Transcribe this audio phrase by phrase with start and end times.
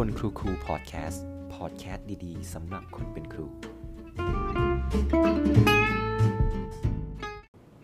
[0.00, 1.22] คนครูครูพอดแคสต์
[1.54, 3.46] พอดแคสต์ดีๆสำหรับคนเป็นครู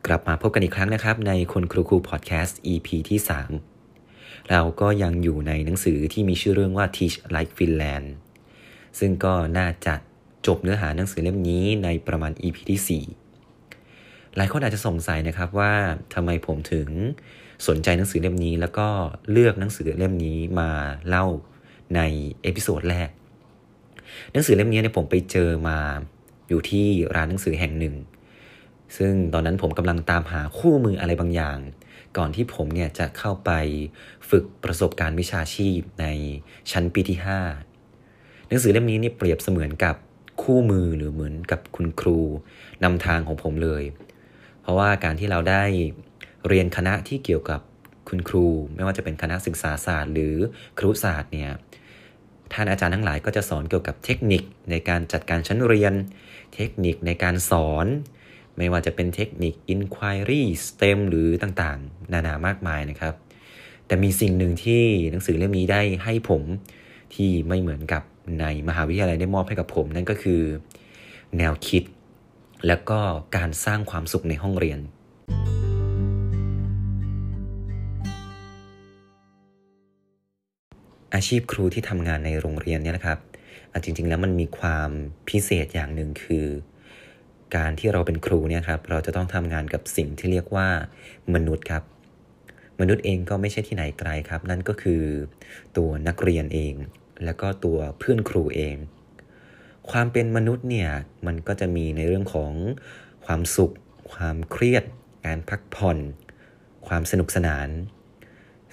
[0.06, 3.20] กลับมาพบกันอีกครั้งนะครับ ในคนครูครูพอดแคสต์ EP ที่
[3.84, 8.06] 3 เราก็ยังอยู่ในหนังสือที่มีชื่อเรื่องว่า Teach Like Finland
[8.98, 9.94] ซึ่งก็น่าจะ
[10.46, 13.02] จบเนื้อหาหนังสือเล่มนี้ในประมาณ EP ที่
[13.54, 15.72] 4 หลายคนอาจจะสงสัยนะครับว่า
[16.14, 16.88] ทำไมผมถึง
[17.68, 18.88] สนใจหนังสือเล่มนี้ แล้วก็
[19.30, 20.70] เลือกหนังสือเล่มนี้มา
[21.10, 21.26] เล่า
[21.96, 22.00] ใน
[22.42, 23.08] episode แรก
[24.32, 25.78] หนังสือเล่มนี้เนี่ยผมไปเจอมา
[26.48, 27.94] อยู่ที่ร้านหนังสือแห่งหนึ่ง
[28.96, 31.58] ซึ่งตอนนั้นผมกำลังตามหาคู่มืออะไรบางอย่าง
[32.16, 33.50] ก่อนที่ผมเนี่ยจะเข้าไป
[34.30, 36.06] ฝึกประสบการณ์วิชาชีพใน
[36.70, 37.18] ชั้นปีที่
[37.82, 39.96] 5 หนังสือเล่มนี้เนี่ยเปรียบเสมือนกับ
[40.42, 42.18] คู่มือหรือเหมือนกับคุณครู
[42.84, 43.82] นำทางของผมเลย
[44.60, 45.62] เพราะว่าการที่เราได้
[46.48, 47.60] เรียนคณะที่เกี่ยวกับ
[48.08, 50.34] คุณครู ไม่ว่าจะเป็นคณะศึกษาศาสตร์ หรือ
[50.78, 51.50] ครุศาสตร์เนี่ย
[52.52, 55.94] ท่านอาจารย์ทั้งหลายก็จะสอนเกี่ยวกับเทคนิคในการจัดการชั้นเรียน
[56.54, 57.86] เทคนิคในการสอน
[58.56, 63.14] ไม่ว่าจะเป็นเทคนิค inquiry STEM หรือต่างๆ นานามากมายนะครับ
[63.86, 66.42] แต่มีสิ่งหนึ่งที่หนังสือเล่มนี้ได้ให้ผม
[67.14, 68.02] ที่ไม่เหมือนกับ
[68.40, 70.40] ในมหาวิทยาลัยได้มอบให้กับผมนั่นก็คือ
[71.38, 71.82] แนวคิด
[72.66, 73.00] และก็
[73.36, 74.78] การสร้างความสุขในห้องเรียน
[81.14, 83.18] อาชีพครูที่ทำงานในโรงเรียนเนี่ยนะครับ
[83.84, 84.90] จริง ๆ แล้วมันมีความ
[85.28, 86.46] พิเศษอย่างหนึ่งคือ
[87.56, 90.68] การที่เราเป็นครูเนี่ยครับเราจะต้องทำงานกับสิ่งที่เรียกว่า
[91.34, 91.82] มนุษย์ครับ
[92.80, 95.02] มนุษย์เองก็ไม่ใช่ที่ไหนไกลครับ นั่นก็คือ
[95.76, 96.74] ตัวนักเรียนเอง
[97.24, 98.76] แล้วก็ตัวเพื่อนครูเอง
[99.90, 100.90] ความเป็นมนุษย์เนี่ย
[101.26, 102.52] มันก็จะมีในเรื่องของ
[103.26, 103.74] ความสุข
[104.12, 104.84] ความเครียด
[105.26, 105.98] การพักผ่อน
[106.88, 107.68] ความสนุกสนาน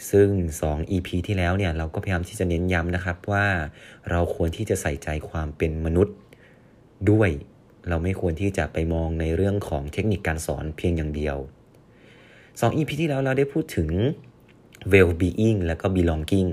[0.10, 0.30] ซึ่ง
[0.64, 3.46] 2 EP ที่แล้วเนี่ยเราก็พยายามที่จะเน้นย้ำนะครับว่า
[4.12, 6.16] เราควรที่จะใส่ใจความเป็นมนุษย์
[7.12, 7.30] ด้วย
[7.90, 11.38] เราไม่ควรที่จะไปมองในเรื่องของเทคนิคการสอนเพียงอย่างเดียว
[12.10, 13.90] 2 EP ที่แล้วเราได้พูดถึง
[14.92, 16.50] well-being แล้วก็ belonging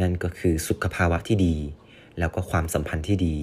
[0.00, 1.56] นั่นก็คือสุขภาวะที่ดี
[2.18, 3.36] แล้วก็ความสัมพันธ์ที่ดี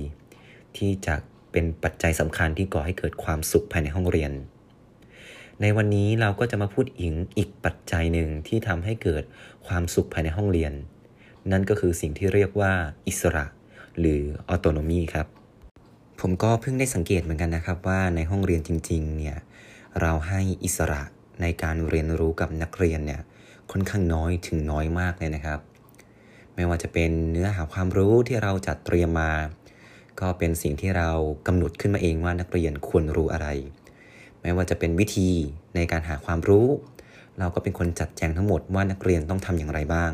[0.77, 1.15] ที่จะ
[1.51, 4.31] เป็นปัจจัยสำคัญที่ก่อให้เกิดความสุขภายในห้องเรียน
[5.65, 9.23] ในวันนี้เราก็จะมาพูดอิงอีกปัจจัยหนึ่งที่ทำให้เกิด
[9.67, 10.73] ความสุขภายในห้องเรียน
[11.51, 12.71] นั่นก็คือสิ่งที่เรียกว่า
[13.07, 13.45] อิสระ
[13.99, 15.27] หรือออโตโนมีครับ
[16.21, 19.37] ผมก็เพิ่งได้สังเกตเหมือนกันนะครับว่าในห้องเรียนจริงๆเนี่ย
[20.01, 21.01] เราให้อิสระ
[21.41, 23.21] ในการเรียนรู้กับนักเรียนเนี่ย
[23.71, 25.59] ค่อนข้างน้อยถึงน้อยมากเลยนะครับ
[26.55, 29.31] ไม่ว่าจะเป็นเนื้อหาความรู้ที่เราจัดเตรียมมา
[30.19, 31.09] ก็เป็นสิ่งที่เรา
[31.47, 33.49] กำหนดขึ้นมาเองว่านักเรียนควรรู้อะไร
[34.43, 35.29] ไม่ว่าจะเป็นวิธี
[35.75, 36.67] ในการหาความรู้
[37.39, 40.11] เราก็เป็นคนจัดแจงทั้งหมดว่านักเรียนต้องทำอย่างไรบ้าง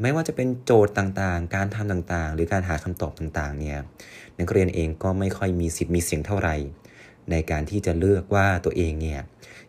[0.00, 3.78] ไม่ว่าจะเป็นโจทย์ต่างๆ การทำต่างๆ หรือการหาคำตอบต่างๆเนี่ย
[4.40, 6.56] นักเรียนเองก็ไม่ค่อยมีสิทธิ์มีเสียงเท่าไหร่
[7.30, 9.20] ในการที่จะเลือกว่าตัวเองเนี่ย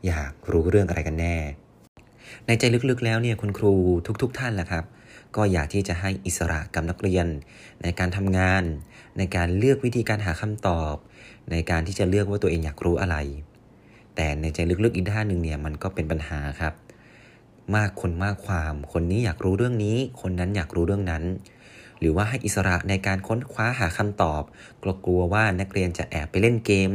[0.07, 1.37] อยากรู้เรื่องอะไรกันแน่
[2.45, 3.73] ในใจลึกๆแล้วเนี่ยคุณครู
[4.21, 4.85] ทุก ๆทท่านแหละครับ
[5.35, 7.27] ก็อยากที่จะให้อิสระกับนักเรียน
[7.83, 8.63] ในการทำงาน
[9.17, 10.95] ในการเลือกวิธีการหาคำตอบ
[11.51, 13.17] ในการที่จะเลือกว่าตัวเองอยากรู้อะไร
[14.17, 16.73] แต่ในใจลึกๆอีกด้านหนึ่งเนี่ยมันก็เป็นปัญหาครับ
[17.75, 21.23] มากคนมากความ คนนี้อยากรู้เรื่องนี้ คนนั้นอยากรู้เรื่องนั้น
[21.99, 24.43] หรือว่าให้อิสระในการค้นคว้าหาคำตอบ
[25.05, 26.91] กลัวว่านักเรียนจะแอบไปเล่นเกม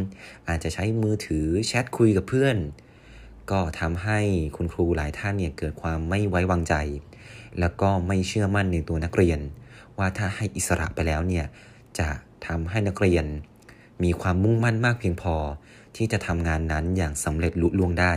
[0.49, 2.57] อาจจะใช้มือถือแชทคุยกับเพื่อน
[3.51, 4.19] ก็ทำให้
[4.57, 6.75] คุณครูหลายท่านเนี่ยเกิดความไม่ไว้วางใจ
[7.61, 9.41] แล้วก็ไม่เชื่อมั่นในตัวนักเรียน
[9.99, 11.45] ว่าถ้าให้อิสระไปแล้วเนี่ย
[11.99, 12.09] จะ
[12.47, 13.25] ทำให้นักเรียน
[14.03, 15.35] มีความมุ่งมั่นมากเพียงพอ
[15.97, 18.13] ที่จะทำงานนั้นอย่างสำเร็จลุล่วงได้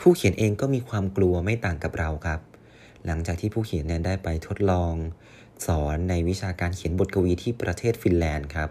[0.00, 2.40] ผู้เขียนเองก็มีความกลัวไม่ต่างกับเราครับ
[3.06, 4.94] หลังจากที่ผู้เขียนเนี่ยได้ไปทดลอง
[5.66, 8.70] สอนในวิชาการเขียนบทกวีที่ประเทศฟินแลนด์ครับ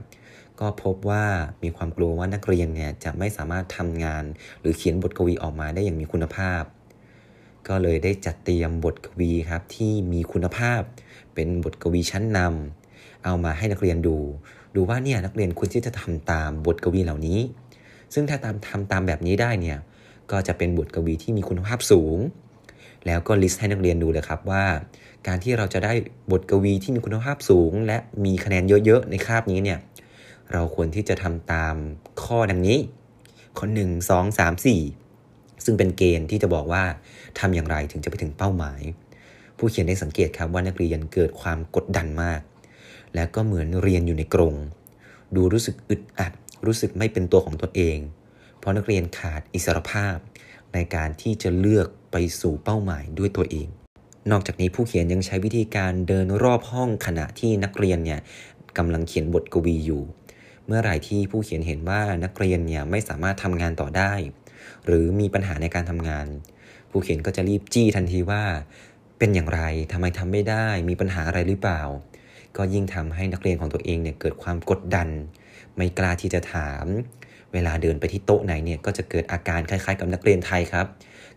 [0.59, 1.25] ก็พบว่า
[1.63, 4.23] มีความกลัวว่านักเรียนเนี่ยจะไม่สามารถทำงาน
[4.59, 6.63] หรือเขียนบทกวีออกมาได้อย่างมีคุณภาพ
[7.67, 10.81] ก็เลยได้จัดเตรียมบทกวีครับที่มีคุณภาพ
[11.34, 14.17] เป็นบทกวีชั้นนำเอามาให้นักเรียนดู
[14.76, 17.40] ดูว่าเนี่ยนักเรียนควรที่จะทำตามบทกวีเหล่านี้
[18.13, 19.78] ซึ่งถ้าตามทำตามแบบนี้ได้เนี่ย
[20.31, 22.17] ก็จะเป็นบทกวีที่มีคุณภาพสูง
[23.05, 24.66] แล้วก็ลิสต์ให้นักเรียนดูเลยครับว่า
[25.28, 25.93] การที่เราจะได้
[26.31, 29.79] บทกวีที่มีคุณภาพสูง และมีคะแนนเยอะๆ ในคาบนี้เนี่ย
[30.53, 31.75] เราควรที่จะทำตาม
[32.23, 32.79] ข้อดังนี้
[33.57, 34.81] ข้อหนึ่งสองสามสี่
[35.66, 36.84] ซึ่งเป็นเกณฑ์ที่จะบอกว่า
[37.40, 38.81] ทำอย่างไรถึงจะไปถึงเป้าหมาย
[39.57, 42.41] ผู้เขียนได้สังเกตครับว่านักเรียนเกิดความกดดันมาก
[43.16, 44.55] และก็เหมือนเรียนอยู่ในกรง
[45.35, 46.34] ดูรู้สึกอึดอัด
[46.67, 47.97] รู้สึกไม่เป็นตัวของตนเอง
[48.59, 50.17] เพราะนักเรียนขาดอิสรภาพ
[50.73, 53.67] ในการที่จะเลือกไปสู่เป้าหมายด้วยตัวเอง
[54.32, 58.20] นอกจากนี้ผู้เขียนยังใช้วิธีการเดินรอบห้องขณะที่นักเรียนเนี่ย
[58.78, 60.03] กำลังเขียนบทกวีอยู่
[60.66, 64.14] เมื่อไหร่ที่ผู้เขียนเห็นว่านักเรียนเนี่ยไม่สามารถทำงานต่อได้
[64.85, 66.28] หรือมีปัญหาในการทำงาน
[66.91, 68.44] ผู้เขียนก็จะรีบจี้ทันทีว่า
[69.20, 71.82] เป็นอย่างไรทำไมทำไม่ได้ มีปัญหาอะไรหรือเปล่า
[72.58, 75.08] ก็ยิ่งทำให้นักเรียนของตัวเองเนี่ยเกิดความกดดัน
[75.78, 76.86] ไม่กล้าที่จะถาม
[77.54, 80.88] เวลาเดินไปที่โต๊ะไหนเนี่ยก็จะเกิดอาการคล้ายๆ กับนักเรียนไทยครับ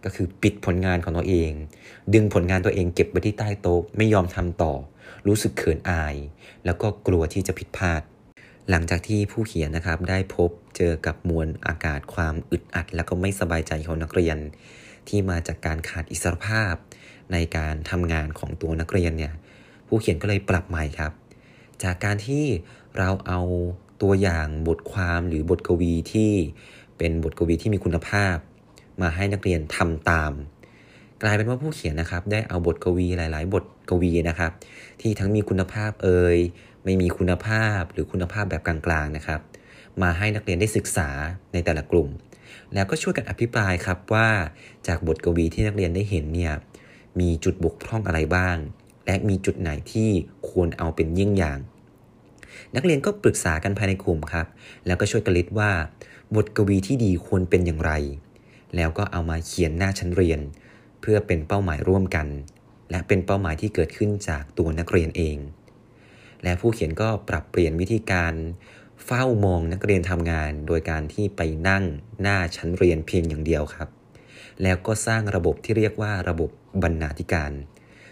[0.05, 1.52] ก็คือปิดผลงานของตัวเอง
[2.14, 4.73] ดึงผลงานตัวเองเก็บไว้ที่ใต้โต๊ะไม่ยอมทำต่อ
[5.26, 6.14] รู้สึกเขินอาย
[6.64, 8.02] แล้วก็กลัวที่จะผิดพลาด
[8.70, 14.38] หลังจากที่ผู้เขียนนะครับได้พบเจอกับมวลอากาศความอึดอัด แล้วก็ไม่สบายใจของนักเรียน
[15.08, 16.75] ที่มาจากการขาดอิสรภาพ
[17.32, 19.32] ในการทำงานของตัวนักเรียนเนี่ย
[19.88, 21.12] ผู้เขียนก็เลยปรับใหม่ครับ
[21.82, 22.44] จากการที่
[22.99, 23.40] เราเอา
[24.02, 26.32] ตัวอย่างบทความหรือบทกวีที่
[26.98, 28.36] เป็นบทกวีที่มีคุณภาพ
[29.00, 30.32] มาให้นักเรียนทำตาม
[31.22, 34.52] กลายเป็นว่าผู้เขียนนะครับ ได้เอาบทกวีหลาย ๆ บทกวีนะครับ
[35.00, 36.38] ที่ทั้งมีคุณภาพเอ่ย
[36.84, 39.40] ไม่มีคุณภาพหรือคุณภาพแบบกลางๆนะครับ
[40.02, 41.08] มาให้นักเรียนได้ศึกษา
[41.52, 42.08] ในแต่ละกลุ่ม
[42.74, 44.28] แล้วก็ช่วยกันอภิปรายครับว่า
[44.86, 46.54] จากบทกวีที่นักเรียนได้เห็นเนี่ย
[47.20, 48.56] มีจุดบกพร่องอะไรบ้าง
[49.06, 50.10] และมีจุดไหนที่
[50.48, 51.58] ควรเอาเป็นเยิ่ยงอย่าง
[52.76, 54.46] นักเรียนก็ปรึกษากันภายในกลุ่มครับ
[54.86, 55.70] แล้วก็ช่วยกันลิสต์ว่า
[56.34, 57.92] บทกวีที่ดีควรเป็นอย่างไร
[58.76, 60.40] แล้วก็เอามาเขียนหน้าชั้นเรียน
[61.00, 62.26] เพื่อเป็นเป้าหมายร่วมกัน
[62.90, 65.36] และเป็นเป้าหมายที่เกิดขึ้นจากตัวนักเรียนเอง
[66.42, 68.34] และผู้เขียนก็ปรับเปลี่ยนวิธีการ
[69.04, 71.84] เฝ้ามองนักเรียนทำงาน โดยการที่ไปนั่ง
[72.22, 73.88] หน้าชั้นเรียนเพียงอย่างเดียวครับ
[74.62, 76.50] แล้วก็สร้างระบบที่เรียกว่าระบบ
[76.82, 77.52] บรรณาธิการ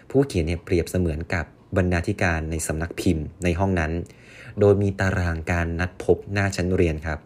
[0.09, 1.45] ผู้เขียนเนี่ยเปรียบเสมือนกับ
[1.77, 3.91] บรรณาธิการในสำนักพิมพ์ในห้องนั้น
[4.59, 7.19] โดยมีตารางการนัดพบหน้าชั้นเรียนครับ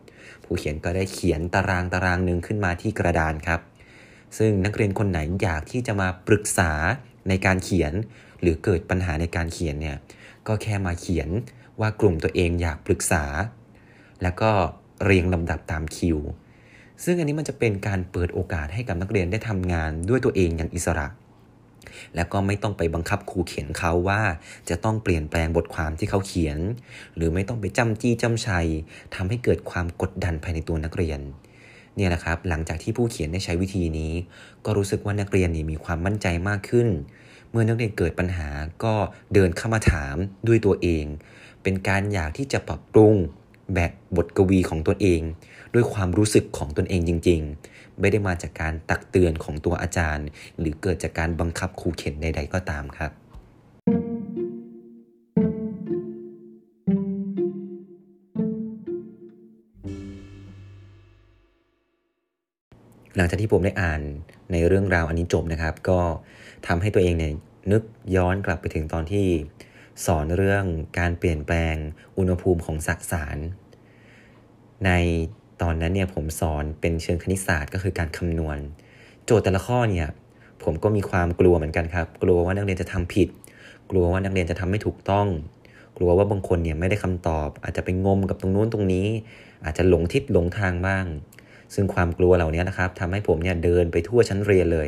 [0.43, 3.61] ผู้เขียนก็ได้เขียนตารางตารางหนึ่งขึ้นมาที่กระดานครับ
[4.37, 6.71] ซึ่งนักเรียนคนไหนอยากที่จะมาปรึกษา
[7.29, 7.93] ในการเขียน
[8.41, 9.97] หรือเกิดปัญหาในการเขียนเนี่ย
[10.47, 11.29] ก็แค่มาเขียน
[11.79, 13.23] ว่ากลุ่มตัวเองอยากปรึกษา
[14.23, 14.51] แล้วก็
[15.03, 16.17] เรียงลำดับตามคิว
[17.03, 21.07] ซึ่งอันนี้มันจะเป็นการเปิดโอกาสให้กับนักเรียนได้ทำงานด้วยตัวเองอย่างอิสระ
[22.15, 24.21] แล้วก็ไม่ต้องไปบังคับครูเขียนเขาว่า
[24.69, 26.59] จะต้องเปลี่ยนแปลงบทความที่เขาเขียน
[27.15, 28.67] หรือไม่ต้องไปจำจี้จำชัย
[29.15, 31.19] ทำให้เกิดความกดดันภายในตัวนักเรียน
[31.95, 34.13] เนี่ยนะครับหลังจากที่ผู้เขียนได้ใช้วิธีนี้
[34.65, 36.87] ก็รู้สึกว่านักเรียนนี่มีความมั่นใจมากขึ้น
[37.51, 38.49] เมื่อนักเรียนเกิดปัญหา
[38.83, 38.93] ก็
[39.33, 40.15] เดินเข้ามาถาม
[40.47, 41.05] ด้วยตัวเอง
[41.63, 43.15] เป็นการอยากที่จะปรับปรุง
[43.75, 45.21] แบบบทกวีของตนเอง
[45.73, 47.41] ด้วยความรู้สึกของตนเองจริง
[47.71, 50.27] ๆ ไม่ได้มาจากการตักเตือนของตัวอาจารย์
[50.59, 53.11] หรือเกิดจากการบังคับครูเข็นใด ๆ ก็ตามครับ
[63.15, 64.01] หลังจากที่ผมได้อ่าน
[64.51, 65.99] ในเรื่องราวอันนี้จบนะครับ ก็
[66.67, 67.33] ทำให้ตัวเองเนี่ย
[67.71, 67.83] นึก
[68.15, 69.27] ย้อนกลับไปถึงตอนที่
[70.05, 70.65] สอนเรื่อง
[70.99, 71.75] การเปลี่ยนแปลง
[72.17, 73.37] อุณหภูมิของสสาร
[74.85, 74.91] ใน
[75.61, 78.57] ตอนนั้นเนี่ยผมสอนเป็นเชิงคณิตศาสตร์ก็คือการคำนวณ
[79.25, 80.07] โจทย์แต่ละข้อเนี่ย
[80.63, 83.29] ผมก็มีความกลัวเหมือนกันครับ กลัวว่านักเรียนจะทำผิด
[83.89, 85.27] กลัวว่านักเรียนจะทำไม่ถูกต้อง
[85.97, 89.07] กลัวว่าบางคนเนี่ยไม่ได้คำตอบ อาจจะไปงมกับตรงนู้นตรงนี้
[89.65, 91.05] อาจจะหลงทิศหลงทางบ้าง
[91.73, 94.87] ซึ่งความกลัวเหล่านี้นะครับทำให้ผมเนี่ยเดินไปทั่วชั้นเรียนเลย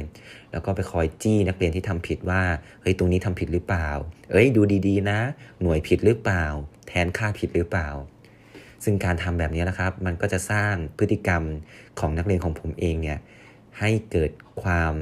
[0.51, 2.41] แล้วก็ไปคอยจี้นักเรียนที่ทำผิดว่า
[2.81, 3.89] เฮ้ยตรงนี้ทำผิดหรือเปล่า
[4.31, 5.19] เอ้ยดูดีๆ นะ
[5.62, 6.45] หน่วยผิดหรือเปล่า
[6.88, 7.89] แทนค่าผิดหรือเปล่า
[8.83, 11.43] ซึ่งการทำแบบนี้นะครับ มันก็จะสร้างพฤติกรรม
[11.99, 13.19] ของนักเรียนของผมเองเนี่ย
[13.79, 14.31] ให้เกิด
[14.63, 14.93] ความ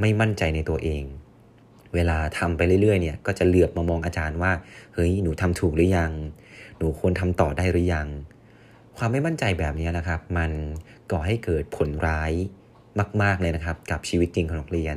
[0.00, 1.02] ไม่มั่นใจในตัวเอง
[1.94, 4.52] เวลาทำไปเรื่อยๆเนี่ย ก็จะเหลือบมามองอาจารย์ว่า
[4.94, 6.12] เฮ้ย หนูทำถูกหรือยัง
[6.78, 8.08] หนูควรทำต่อได้หรือยัง
[8.96, 10.50] ความไม่มั่นใจแบบนี้นะครับ มัน
[11.10, 12.32] ก่อให้เกิดผลร้าย
[13.22, 14.96] มาก ๆเลยนะครับ กับชีวิตจริงของนักเรียน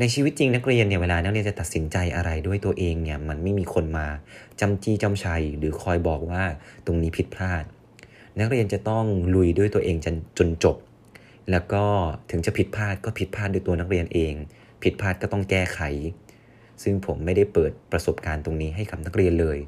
[0.00, 4.06] ในชีวิตจริงนักเรียนเนี่ยเวลานักเรียนจะตัดสินใจอะไรด้วยตัวเองเนี่ยมันไม่มีคนมา
[4.60, 6.42] จำจี้จำชัย หรือคอยบอกว่า
[6.86, 7.64] ตรงนี้ผิดพลาด
[8.40, 10.76] นักเรียนจะต้องลุยด้วยตัวเองจนจนจบ
[11.50, 11.84] แล้วก็
[12.30, 14.34] ถึงจะผิดพลาดก็ผิดพลาดด้วยตัวนักเรียนเอง
[14.82, 15.80] ผิดพลาดก็ต้องแก้ไข
[16.82, 19.58] ซึ่งผมไม่ได้เปิดประสบการณ์ตรงนี้ให้กับนักเรียนเลย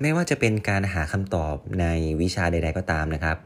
[0.00, 1.86] ไม่ว่าจะเป็นการหาคำตอบใน
[2.20, 3.38] วิชาใด ๆ ก็ตามนะครับ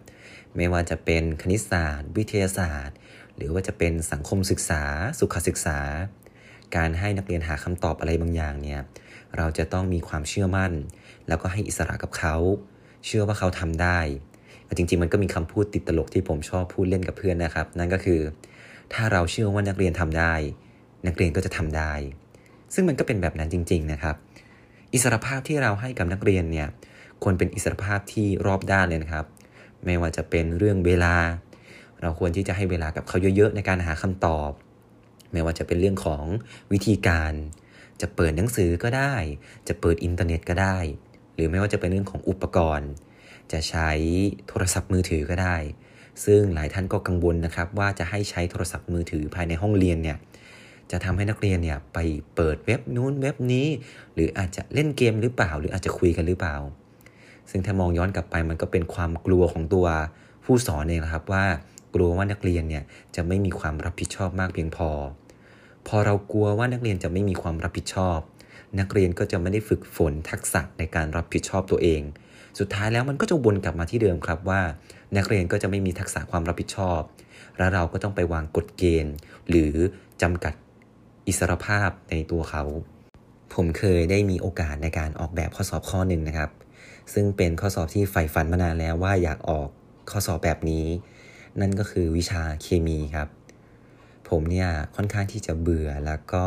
[0.56, 2.97] ไม่ว่าจะเป็นคณิตศาสตร์ วิทยาศาสตร์
[3.37, 4.83] หรือว่าจะเป็นสังคมศึกษา
[5.19, 5.79] สุขศึกษา
[6.77, 8.81] การให้นักเรียนหาคำตอบอะไรบางอย่างเนี่ย
[9.37, 10.73] เราจะต้องมีความเชื่อมั่น
[11.29, 12.37] แล้วก็ให้อิสระกับเขา
[13.07, 13.99] เชื่อว่าเขาทำได้
[14.77, 18.21] จริงๆมันก็มีคำพูดติดตลกที่ผมชอบพูดเล่นกับเพื่อนนะครับ นั่นก็คือ
[18.93, 20.35] ถ้าเราเชื่อว่านักเรียนทำได้
[21.07, 21.93] นักเรียนก็จะทำได้
[22.75, 24.17] ซึ่งมันก็เป็นแบบนั้นจริง ๆนะครับ
[24.93, 26.69] อิสรภาพที่เราให้กับนักเรียนเนี่ย
[27.23, 29.27] ควรเป็นอิสรภาพที่รอบด้านเลยนะครับ
[29.85, 31.15] ไม่ว่าจะเป็นเรื่องเวลา
[32.02, 34.50] เราควรที่จะให้เวลากับเขาเยอะๆ ในการหาคำตอบ
[35.32, 36.25] ไม่ว่าจะเป็นเรื่องของ
[36.73, 37.32] วิธีการ
[38.00, 39.14] จะเปิดหนังสือก็ได้
[39.68, 40.78] จะเปิดอินเทอร์เน็ตก็ได้
[41.35, 42.90] หรือไม่ว่าจะเป็นเรื่องของอุปกรณ์
[43.52, 43.90] จะใช้
[44.49, 45.56] โทรศัพท์มือถือก็ได้
[46.25, 50.18] ซึ่งหลายท่านก็กังวลนะครับ ว่าจะให้ใช้โทรศัพท์มือถือภายในห้องเรียนเนี่ย
[50.90, 51.99] จะทำให้นักเรียนเนี่ยไป
[52.35, 53.66] เปิดเว็บนู้นเว็บนี้
[54.14, 56.56] หรืออาจจะเล่นเกมหรือเปล่า หรืออาจจะคุยกันหรือเปล่า
[57.50, 59.87] ซึ่งถ้ามองย้อนกลับไปมันก็เป็นความกลัวของตัว
[60.44, 61.44] ผู้สอนเองนะครับว่า
[61.95, 62.85] กลัวว่านักเรียนเนี่ย
[63.17, 64.91] จะไม่มีความรับผิดชอบมากเพียงพอ
[65.89, 68.19] พอเรากลัวว่านักเรียนจะไม่มีความรับผิดชอบ
[68.81, 72.03] นักเรียนก็จะไม่ได้ฝึกฝนทักษะในการรับผิดชอบตัวเอง
[72.59, 74.61] สุดท้ายแล้วมันก็จะวนกลับมาที่เดิมครับว่า
[75.17, 77.01] นักเรียนก็จะไม่มีทักษะความรับผิดชอบ
[77.59, 79.15] และเราก็ต้องไปวางกฎเกณฑ์
[79.49, 79.75] หรือ
[80.23, 80.55] จำกัด
[81.27, 82.65] อิสรภาพในตัวเขา
[83.55, 86.51] ผมเคยได้มีโอกาสในการออกแบบข้อสอบข้อหนึ่งนะครับ
[87.15, 89.69] ซึ่งเป็นข้อสอบที่ใฝ่ฝันมานานแล้วว่าอยากออก
[90.11, 90.87] ข้อสอบแบบนี้
[91.61, 93.28] นั่นก็คือวิชาเคมีครับ
[94.28, 96.47] ผมเนี่ยค่อนข้างที่จะเบื่อแล้วก็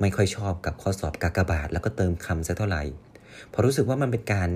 [0.00, 2.82] ไม่ค่อยชอบกับข้อสอบกากบาท แล้วก็เติมคำซะเท่าไหร่
[3.52, 4.50] พราะรู้สึกว่ามันเป็นการ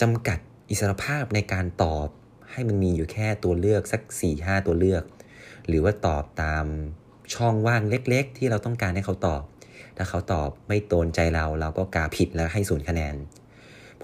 [0.00, 0.38] จำกัด
[0.70, 2.08] อิสรภาพในการตอบ
[2.52, 4.00] ให้มันมีอยู่แค่ตัวเลือกสัก
[4.34, 5.04] 4-5 ตัวเลือก
[5.68, 6.64] หรือว่าตอบตาม
[7.34, 9.42] ช่องว่างเล็ก ๆ ที่เราต้องการให้เขาตอบ
[9.96, 13.14] ถ้าเขาตอบไม่โดนใจเราเราก็กาผิดแล้วให้ศูนย์คะแนน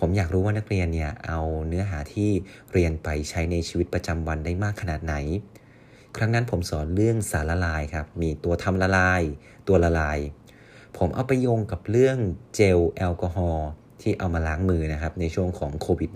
[0.01, 2.31] ผมอยากรู้ว่านักเรียนเนี่ยเอาเนื้อหาที่
[2.73, 5.15] เรียนไปใช้ในชีวิตประจำวันได้มากขนาดไหน
[6.17, 9.23] ครั้งนั้นผมสอนเรื่องสารละลายครับ มีตัวทำละลาย
[9.69, 10.19] ตัวละลาย
[10.97, 12.17] ผมเอาไปโยงกับเรื่อง
[12.55, 13.69] เจลแอลกอฮอล์
[14.01, 16.11] ที่เอามาล้างมือนะครับในช่วงของโควิด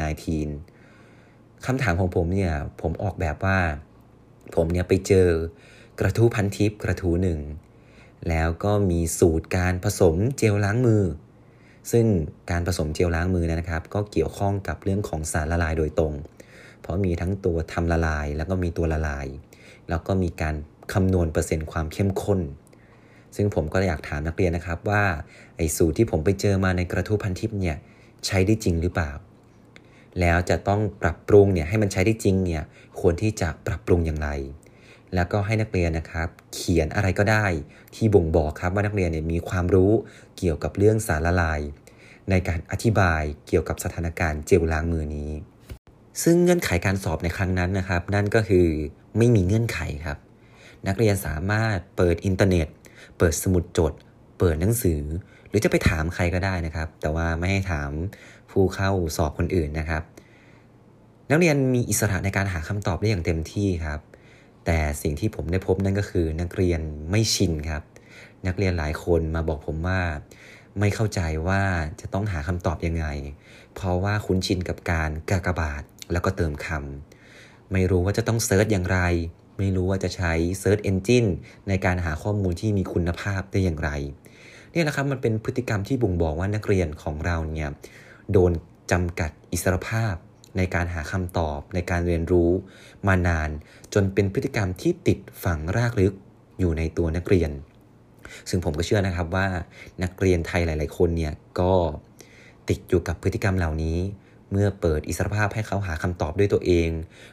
[1.00, 3.58] -19 คำถามของผมเนี่ยผมออกแบบว่า
[4.54, 5.28] ผมเนี่ยไปเจอ
[6.00, 7.40] กระทู้พันทิปกระทู้หนึ่ง
[8.28, 11.02] แล้วก็มีสูตรการผสมเจลล้างมือ
[11.92, 12.06] ซึ่ง
[12.50, 16.14] การผสมเจลล้างมือนะครับ ก็เกี่ยวข้องกับเรื่องของสารละลายโดยตรง
[16.80, 19.26] เพราะมีทั้งตัวทำละลาย แล้วก็มีตัวละลาย
[19.88, 20.54] แล้วก็มีการ
[20.92, 22.40] คำนวณเปอร์เซ็นต์ความเข้มข้น
[23.36, 25.04] ซึ่งผมก็อยากถามนักเรียนนะครับว่า
[25.56, 27.76] ไอ้สูตรที่ผมไปเจอมาในกระทู้พันทิปเนี่ย
[28.26, 29.10] ใช้ได้จริงหรือเปล่า
[30.20, 32.62] แล้วจะต้องปรับปรุงเนี่ยให้มันใช้ได้จริงเนี่ย
[33.00, 34.28] ควรที่จะปรับปรุงอย่างไร
[35.14, 37.46] แล้วก็ให้นักเรียนนะครับ เขียนอะไรก็ได้
[37.94, 39.92] ที่บ่งบอกครับว่านักเรียนเนี่ยมีความรู้
[40.38, 41.60] เกี่ยวกับเรื่องสารละลาย
[42.30, 45.30] ในการอธิบายเกี่ยวกับสถานการณ์เจลล้างมือนี้
[46.22, 48.66] ซึ่งเงื่อนไขการสอบในครั้งนั้นนะครับ นั่นก็คือ
[49.18, 50.18] ไม่มีเงื่อนไขครับ
[50.88, 52.68] นักเรียนสามารถเปิดอินเทอร์เน็ต
[53.18, 53.92] เปิดสมุดจด
[54.38, 55.02] เปิดหนังสือ
[55.48, 57.90] หรือจะไปถามใครก็ได้นะครับ แต่ว่าไม่ให้ถาม
[58.50, 60.02] ผู้เข้าสอบคนอื่นนะครับ
[61.30, 64.00] นักเรียนมีอิสระในการหาคำตอบได้อย่างเต็มที่ครับ
[64.66, 66.80] แต่สิ่งที่ผมได้พบนั่นก็คือนักเรียน
[67.10, 67.82] ไม่ชินครับ
[68.46, 70.00] นักเรียนหลายคนมาบอกผมว่า
[70.80, 71.62] ไม่เข้าใจว่า
[72.00, 73.06] จะต้องหาคำตอบยังไง
[73.74, 79.00] เพราะว่าคุ้นชินกับการกากบาทแล้วก็เติมคำไม่รู้ว่าจะต้อง search อย่างไร
[79.58, 81.24] ไม่รู้ว่าจะใช้ search engine
[81.68, 83.90] ในการหาข้อมูลที่มีคุณภาพได้อย่างไร
[84.74, 87.70] นี่แหละครับมันเป็นพฤติกรรมที่บ่งบอกว่านักเรียนของเราเนี่ย
[88.32, 88.52] โดน
[88.92, 90.14] จำกัดอิสรภาพ
[90.56, 92.50] ในการหาคำตอบในการเรียนรู้
[93.06, 93.50] มานาน
[93.94, 96.14] จนเป็นพฤติกรรมที่ติดฝังรากลึก
[96.58, 97.50] อยู่ในตัวนักเรียน
[98.48, 99.46] ซึ่งผมก็เชื่อนะครับว่า
[100.02, 101.72] นักเรียนไทยหลาย ๆ คนเนี่ยก็
[102.68, 103.98] ติดอยู่กับพฤติกรรมเหล่านี้
[104.50, 106.88] เมื่อเปิดอิสรภาพให้เขาหาคำตอบด้วยตัวเอง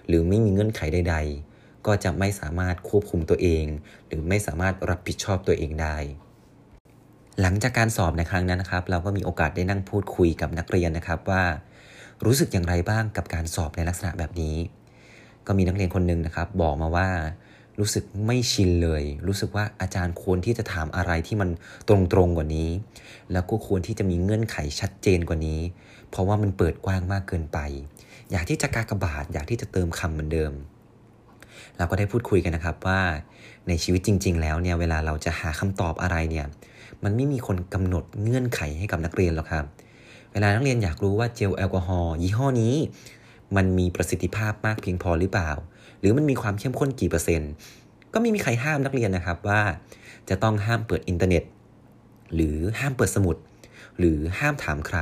[0.08, 1.16] หรือไม่มีเงื่อนไขใด
[1.52, 3.66] ๆ ก็จะไม่สามารถควบคุมตัวเอง
[4.08, 5.98] หรือไม่สามารถรับผิดชอบตัวเองได้
[7.42, 11.44] หลังจากการสอบในครั้งนั้นนะครับ เราก็มีโอกาสได้นั่งพูดคุยกับนักเรียนนะครับว่า
[12.26, 14.56] รู้สึกอย่างไรบ้างกับการสอบในลักษณะแบบนี้
[15.48, 17.10] ก็มีนักเรียนคนหนึ่งนะครับ บอกมาว่า
[17.80, 21.50] รู้สึกไม่ชินเลย รู้สึกว่าอาจารย์ควรที่จะถามอะไรที่มัน
[21.88, 22.70] ตรงๆกว่านี้
[23.32, 25.60] แล้วก็ควรที่จะมีเงื่อนไขชัดเจนกว่านี้
[26.10, 27.60] เพราะว่ามันเปิดกว้างมากเกินไป
[28.32, 30.54] อยากที่จะกากบาทอยากที่จะเติมคำเหมือนเดิม
[31.78, 33.00] เราก็ได้พูดคุยกันนะครับว่า
[33.68, 36.46] ในชีวิตจริง ๆ แล้วเนี่ยเวลาเราจะหาคำตอบอะไรเนี่ย
[37.04, 39.66] มันไม่มีคนกำหนดเงื่อนไขให้กับนักเรียนหรอกครับ
[40.32, 42.76] เวลานักเรียนอยากรู้ว่าเจลแอลกอฮอล์ยี่ห้อนี้
[43.56, 45.52] มันมีประสิทธิภาพมากเพียงพอหรือเปล่า
[46.00, 47.52] หรือมันมีความเข้มข้นกี่เปอร์เซ็นต์
[48.14, 49.62] ก็ไม่มีใครห้ามนักเรียนนะครับว่า
[50.30, 51.44] จะต้องห้ามเปิดอินเทอร์เน็ต
[52.36, 53.36] หรือห้ามเปิดสมุด
[53.98, 55.00] หรือห้ามถามใคร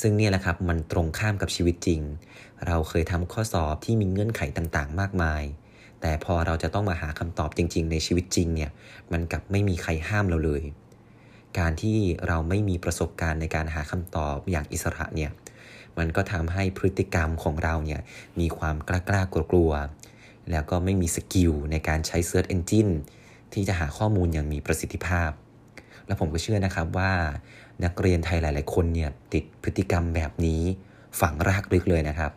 [0.00, 2.00] ซึ่งเนี่ยแหละครับมันตรงข้ามกับชีวิตจริง
[2.66, 5.42] เราเคยทำข้อสอบที่มีเงื่อนไขต่างๆ มากมาย
[6.00, 8.70] แต่พอเราจะต้องมาหาคำตอบจริง ๆ ในชีวิตจริงเนี่ย
[9.12, 10.62] มันกลับไม่มีใครห้ามเราเลย
[11.58, 15.30] การที่เราไม่มีประสบการณ์ในการหาคำตอบอย่างอิสระเนี่ย
[15.98, 18.00] มันก็ทำให้พฤติกรรมของเราเนี่ย
[18.40, 19.72] มีความกล้ากล้ากลัว
[20.50, 22.92] แล้วก็ไม่มีสกิลในการใช้ Search Engine
[23.52, 25.30] ที่จะหาข้อมูลอย่างมีประสิทธิภาพ
[26.06, 27.12] และผมก็เชื่อนะครับว่า
[27.84, 30.62] นักเรียนไทยหลาย ๆ คนเนี่ยติดพฤติกรรมแบบนี้
[31.20, 32.32] ฝังรากลึกเลยนะครับ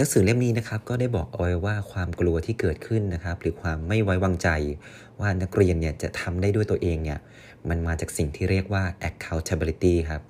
[0.00, 4.48] นังสือเล่มนี้นะครับก็ได้บอกเอาไว้ว่าความกลัวที่เกิดขึ้นนะครับ หรือความไม่ไว้วางใจ
[5.20, 7.18] ว่านักเรียนเนี่ยจะทำได้ด้วยตัวเองเนี่ย
[7.68, 10.22] มันมาจากสิ่งที่เรียกว่า accountability ครับ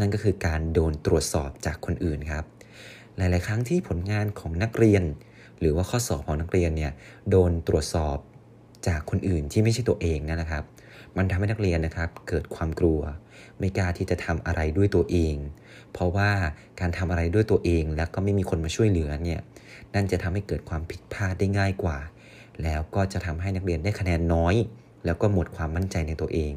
[0.00, 2.44] นั่นก็คือการโดนตรวจสอบจากคนอื่นครับ
[3.16, 5.02] หลาย ๆ ครั้งที่ผลงานของนักเรียน
[5.60, 6.92] หรือว่าข้อสอบของนักเรียนเนี่ย
[7.30, 8.16] โดนตรวจสอบ
[8.86, 10.64] จากคนอื่นที่ไม่ใช่ตัวเองนะครับ
[11.16, 13.00] มันทำให้นักเรียนนะครับ เกิดความกลัว
[13.58, 15.34] ไม่กล้าที่จะทำอะไรด้วยตัวเอง
[15.92, 16.30] เพราะว่า
[16.80, 19.40] การทำอะไรด้วยตัวเองแล้วก็ไม่มีคนมาช่วยเหลือเนี่ย
[19.94, 21.98] นั่นจะทำให้เกิดความผิดพลาดได้ง่ายกว่า
[22.62, 24.54] แล้วก็จะทำให้นักเรียนได้คะแนนน้อย
[25.04, 26.52] แล้วก็หมดความมั่นใจในตัวเอง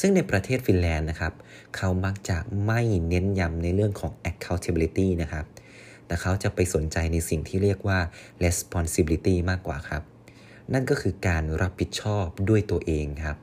[0.00, 1.32] ซึ่งในประเทศฟินแลนด์นะครับ
[1.76, 5.46] เขามักจะไม่เน้นย้ำในเรื่องของ accountability นะครับ
[6.06, 7.98] แต่เขาจะไปสนใจในสิ่งที่เรียกว่า
[8.44, 10.02] responsibility มากกว่าครับ
[10.72, 13.36] นั่นก็คือการรับผิดชอบด้วยตัวเองครับ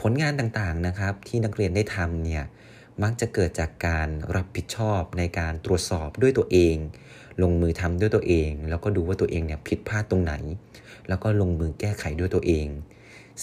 [0.00, 2.42] ผลงานต่างๆนะครับที่นักเรียนได้ทำเนี่ย
[3.02, 6.76] มักจะเกิดจากการรับผิดชอบในการตรวจสอบด้วยตัวเอง
[7.42, 10.34] ลงมือทำด้วยตัวเอง แล้วก็ดูว่าตัวเองเนี่ยผิดพลาดตรงไหน
[11.08, 12.66] แล้วก็ลงมือแก้ไขด้วยตัวเอง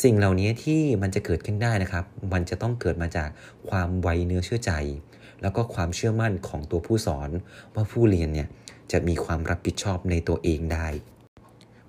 [0.04, 3.30] สิ่งเหล่านี้ที่มันจะเกิดขึ้นได้นะครับ มันจะต้องเกิดมาจาก
[3.70, 4.72] ความไวเนื้อเชื่อใจ
[5.42, 7.30] แล้วก็ความเชื่อมั่นของตัวผู้สอน
[7.76, 8.48] ว่าผู้เรียนเนี่ย
[8.92, 10.88] จะมีความรับผิดชอบในตัวเองได้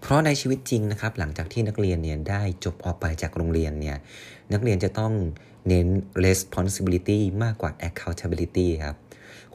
[0.01, 3.97] เพราะในชีวิตจริงนะครับ หลังจากที่นักเรียนเนี่ยได้จบออกไปจากโรงเรียนเนี่ย
[4.53, 5.13] นักเรียนจะต้อง
[5.69, 5.89] เน้น
[6.25, 8.97] responsibility มากกว่า accountability ครับ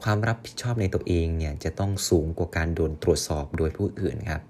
[0.02, 4.42] ความรับผิดชอบในตัวเองเนี่ยจะต้องสูงกว่าการโดนตรวจสอบโดยผู้อื่นครับ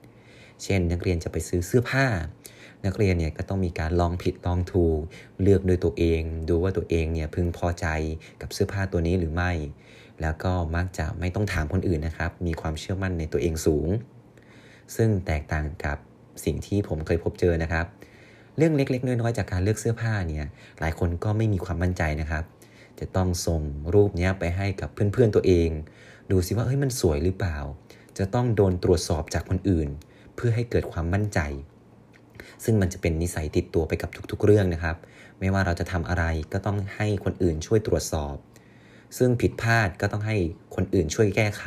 [0.63, 2.07] เช่น นักเรียนจะไปซื้อเสื้อผ้า
[2.87, 5.01] นักเรียนเนี่ยก็ต้องมีการลองผิดลองถูก
[5.43, 7.87] เลือกโดยตัวเอง ดูว่าตัวเองเนี่ยพึงพอใจ
[8.41, 9.53] กับเสื้อผ้าตัวนี้หรือไม่
[10.23, 13.89] แล้วก็มักจะไม่ต้องถามคนอื่นนะครับ มีความเชื่อมั่นในตัวเองสูง
[14.97, 15.99] ซึ่งแตกต่างกับ
[16.45, 17.87] สิ่งที่ผมเคยพบเจอนะครับ
[18.57, 20.47] เรื่องเล็ก ๆ น้อยๆจากการเลือกเสื้อผ้าเนี่ย
[20.81, 22.45] หลายคนก็ไม่มีความมั่นใจนะครับ
[23.01, 23.61] จะต้องส่ง
[23.95, 25.69] รูปนี้ไปให้กับเพื่อนๆตัวเอง
[26.31, 27.59] ดูสิว่าเฮ้ยมันสวยหรือเปล่า
[28.19, 29.89] จะต้องโดนตรวจสอบจากคนอื่น
[30.37, 31.41] เพื่อให้เกิดความมั่นใจ
[32.65, 34.97] ซึ่งมันจะเป็นนิสัยติดตัวไปกับทุกๆเรื่องนะครับ
[35.41, 38.37] ไม่ว่าเราจะทำอะไรก็ต้องให้คนอื่นช่วยตรวจสอบ
[39.19, 40.37] ซึ่งผิดพลาดก็ต้องให้
[40.75, 41.65] คนอื่นช่วยแก้ไข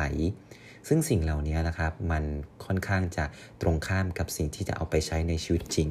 [0.87, 2.23] ซึ่งสิ่งเหล่านี้นะครับ มัน
[2.65, 3.25] ค่อนข้างจะ
[3.61, 5.89] ตรงข้ามกับสิ่งที่จะเอาไปใช้ในชีวิตจริง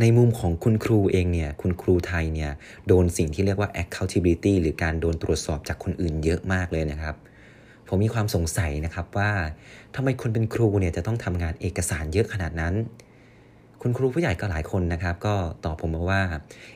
[0.00, 2.50] ในมุมของคุณครูเองเนี่ยคุณครูไทยเนี่ย
[2.88, 7.14] โดนสิ่งที่เรียกว่า accountability หรือการโดนตรวจสอบจากคนอื่นเยอะมากเลยนะครับ
[7.88, 9.30] ผมมีความสงสัยนะครับว่า
[9.94, 12.74] ทำไมคนเป็นครูเนี่ยจะต้องทำงานเอกสารเยอะขนาดนั้น
[13.82, 16.22] คุณครูผู้ใหญ่ก็หลายคนนะครับ ก็ตอบผมมาว่า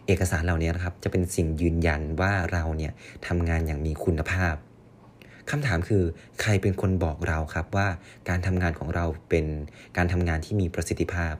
[0.06, 2.92] เอกสารเหล่านี้นะครับจะเป็นสิ่งยืนยันว่าเราเนี่ย
[3.26, 4.54] ทำงานอย่างมีคุณภาพ
[5.50, 6.02] คำถามคือ
[6.40, 7.88] ใครเป็นคนบอกเราครับว่า
[8.28, 9.46] การทำงานของเราเป็น
[9.96, 11.34] การทำงานที่มีประสิทธิภาพ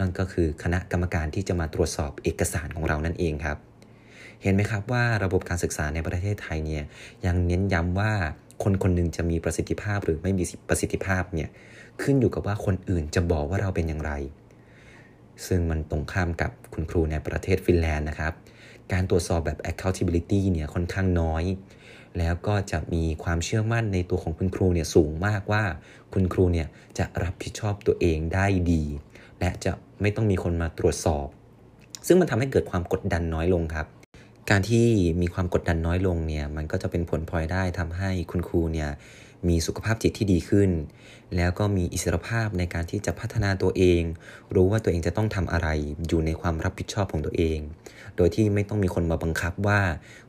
[0.00, 3.58] นั่นก็คือคณะกรรมการที่จะมาตรวจสอบเอกสารของเรานั่นเองครับ
[4.42, 6.84] เห็นไหมครับว่าระบบการศึกษาในประเทศไทยเนี่ย
[7.26, 8.12] ยังเน้นย้ำว่า
[8.62, 11.48] คนคนหนึ่งจะมีประสิทธิภาพหรือไม่มีประสิทธิภาพเนี่ย
[12.02, 14.12] ขึ้นอยู่กับว่าคนอื่นจะบอกว่าเราเป็นอย่างไร
[15.46, 18.32] ซึ่งมันตรงข้ามกับคุณครูในประเทศฟินแลนด์นะครับ
[18.92, 21.44] การตรวจสอบแบบ accountability เนี่ยค่อนข้างน้อย
[22.18, 25.64] แล้วก็จะมีความเชื่อมั่นในตัวของคุณครูเนี่ยสูงมากว่า
[26.12, 28.84] คุณครูเนี่ยจะรับผิดชอบตัวเองได้ดี
[29.42, 31.26] และจะไม่ต้องมีคนมาตรวจสอบ
[32.06, 33.86] ซึ่งมันทำให้เกิดความกดดันน้อยลงครับ
[34.50, 34.86] การที่
[35.22, 38.90] มีความกดดันน้อยลงเนี่ยมันก็จะเป็นผลพลอยได้ทำให้คุณครูเนี่ย
[39.48, 40.70] มีสุขภาพจิตที่ดีขึ้น
[41.36, 44.02] แล้วก็มีอิสรภาพในการที่จะพัฒนาตัวเอง
[44.54, 45.68] รู้ว่าตัวเองจะต้องทำอะไร
[46.08, 47.58] อยู่ในความรับผิดชอบของตัวเอง
[48.16, 49.80] โดยที่ไม่ต้องมีคนมาบังคับว่า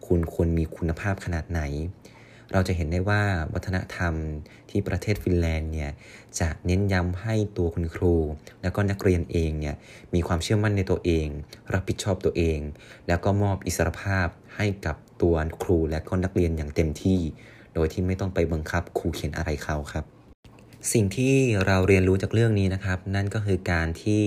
[0.07, 1.61] คุณควรมีคุณภาพขนาดไหน
[2.53, 3.21] เราจะเห็นได้ว่า
[3.53, 4.13] วัฒนธรรม
[4.69, 5.91] ที่ประเทศฟินแลนด์เนี่ย
[6.39, 8.15] จะเน้นย้ำให้ตัวคุณครู
[8.61, 9.75] แล้วก็นักเรียนเองเนี่ย
[10.13, 11.27] มีความเชื่อมั่นในตัวเอง
[11.73, 12.59] รับผิดชอบตัวเอง
[13.07, 17.19] แล้วก็มอบอิสรภาพให้กับตัวครูและก็นักเรียนอย่างเต็มที่
[17.73, 20.05] โดยที่ไม่ต้องไปบังคับครูเขียนอะไรเขาครับ
[20.93, 21.33] สิ่งที่
[21.65, 24.23] เราเรียนรู้จากเรื่องนี้นะครับ นั่นก็คือการที่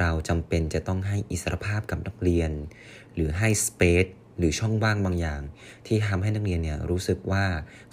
[0.00, 2.50] เราจำเป็นจะต้องให้อิสรภาพกับนักเรียน
[3.14, 4.06] หรือให้สเปซ
[4.40, 5.42] หรือช่องว่างบางอย่าง
[5.86, 7.44] ที่ทำให้นักเรียนเนี่ยรู้สึกว่า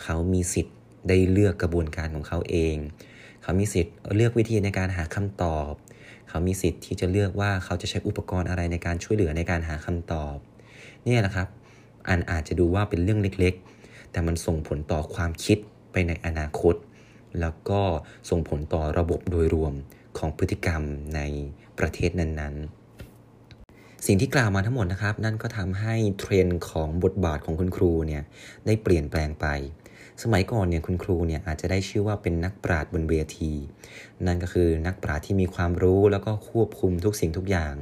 [0.04, 0.76] เขามีสิทธิ์
[1.08, 2.76] ได้เลือกกระบวนการของเขาเอง
[3.44, 5.72] เขามีสิทธิ์เลือกวิธีในการหาคำตอบ
[6.30, 10.36] เขามีสิทธิ์ที่จะเลือกว่าเขาจะใช้อุปกรณ์อะไรในการช่วยเหลือในการหาคำตอบ
[11.08, 11.48] นี่แหละครับ
[12.08, 15.58] อันอาจจะดูว่าเป็นเรื่องเล็กๆ แต่มันส่งผลต่อความคิด
[15.92, 16.76] ไปในอนาคต
[17.40, 17.82] แล้วก็
[18.30, 19.74] ส่งผลต่อระบบโดยรวม
[20.18, 20.82] ของพฤติกรรม
[21.16, 21.22] ใน
[21.80, 22.77] ประเทศนั้นๆ
[24.10, 28.24] สิ่งที่กล่าวมาทั้งหมดนะครับ นั่นก็ทำให้เทรนด์ของบทบาทของคุณครูเนี่ย
[28.66, 29.46] ได้เปลี่ยนแปลงไป
[30.24, 33.54] สมัยก่อนเนี่ยคุณครูเนี่ยอาจจะได้ชื่อว่าเป็นนักปราชญ์บนเวที
[34.28, 37.76] นั่นก็คือนักปราชญ์ที่มีความรู้แล้วก็ควบคุมทุกสิ่งทุกอย่าง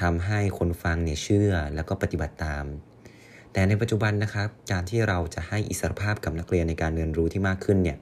[0.00, 2.64] ทำให้คนฟังเนี่ยเชื่อแล้วก็ปฏิบัติตาม
[3.52, 7.98] แต่ในปัจจุบันนะครับการที่เราจะให้อิสรภาพกับนักเรียนในการเรียนรู้ที่มากขึ้นเนี่ย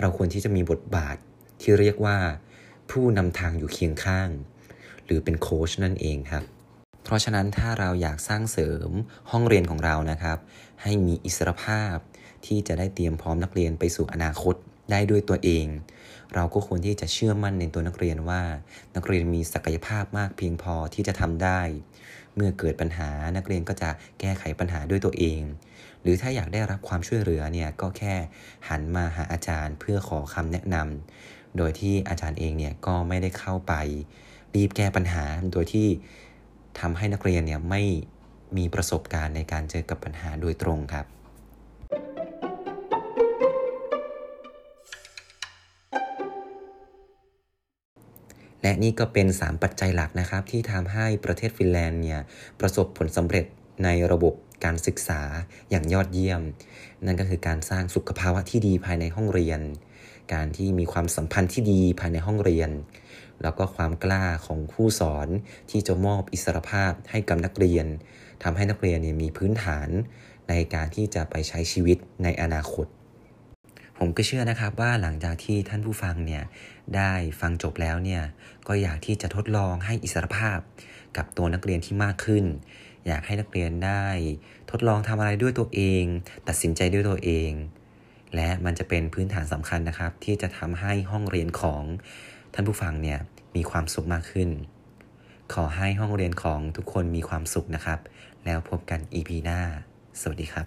[0.00, 1.16] เราควรที่จะมีบทบาท
[1.62, 2.16] ที่เรียกว่า
[2.90, 4.28] ผู้นำทางอยู่เคียงข้าง
[5.04, 6.44] หรือเป็นโค้ชนั่นเองครับ
[7.04, 8.90] เพราะฉะนั้นถ้าเราอยากสร้างเสริม
[9.30, 10.38] ห้องเรียนของเรานะครับ
[10.82, 11.96] ให้มีอิสรภาพ
[12.46, 14.54] ที่จะได้เตรียมพร้อมนักเรียนไปสู่อนาคต
[14.90, 15.66] ได้ด้วยตัวเอง
[16.34, 18.42] เราก็ควรที่จะเชื่อมั่นในตัวนักเรียนว่า
[18.96, 21.60] นักเรียนมีศักยภาพมากเพียงพอที่จะทำได้
[22.34, 23.90] เมื่อเกิดปัญหานักเรียนก็จะ
[24.20, 25.40] แก้ไขปัญหาด้วยตัวเอง
[26.02, 28.14] หรือถ้าอยากได้รับความช่วยเหลือเนี่ยก็แค่
[28.68, 33.74] หันมาหาอาจารย์เพื่อขอคำแนะนำโดยที่อาจารย์เองเนี่ยก็ไม่ได้เข้าไป
[34.54, 35.88] รีบแก้ปัญหาโดยที่
[36.80, 37.82] ทำให้นักเรียนเนี่ยไม่
[38.56, 41.06] มีประสบการณ์ในการเจอกับปัญหาโดยตรงครับ
[48.62, 52.20] และนี่ก็เป็น 3 ปัจจัยหลักนะครับ ที่ทำให้ประเทศฟินแลนด์เนี่ย
[52.60, 53.46] ประสบผลสำเร็จ
[53.84, 54.34] ในระบบ
[54.64, 55.20] การศึกษา
[55.70, 56.40] อย่างยอดเยี่ยม
[57.06, 59.60] นั่นก็คือการสร้างสุขภาวะที่ดีภายในห้องเรียน
[60.34, 62.70] การที่มีความสัมพันธ์ที่ดีภายในห้องเรียน
[63.44, 65.28] แล้วก็ความกล้าของผู้สอน
[65.70, 67.86] ที่จะมอบอิสรภาพให้กับนักเรียน
[68.42, 69.88] ทำให้นักเรียนเนี่ยมีพื้นฐาน
[70.48, 72.86] ในการที่จะไปใช้ชีวิตในอนาคต
[73.98, 76.44] ผมก็เชื่อนะครับว่าหลังจากที่ท่านผู้ฟังเนี่ย
[76.96, 78.22] ได้ฟังจบแล้วเนี่ย
[78.68, 80.58] ก็อยากที่จะทดลองให้อิสรภาพ
[81.16, 82.44] กับตัวนักเรียนที่มากขึ้น
[83.06, 84.06] อยากให้นักเรียนได้
[84.70, 86.04] ทดลองทำอะไรด้วยตัวเอง
[86.48, 87.50] ตัดสินใจด้วยตัวเอง
[88.34, 91.82] และมันจะเป็นพื้นฐานสำคัญนะครับ ที่จะทำให้ห้องเรียนของ
[92.54, 93.18] ท่านผู้ฟังเนี่ย
[93.56, 94.50] มีความสุขมากขึ้น
[95.54, 97.98] ขอให้ห้องเรียนของทุกคนมีความสุขนะครับ
[98.44, 99.60] แล้วพบกัน EP หน้า
[100.20, 100.66] สวัสดีครับ